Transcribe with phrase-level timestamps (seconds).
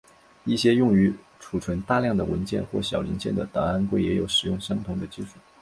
[0.45, 5.33] 一些用于储存大量的文件或小零件的档案柜也有使用相同的技术。